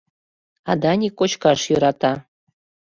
А 0.69 0.71
Даник 0.81 1.13
кочкаш 1.19 1.61
йӧрата. 1.69 2.13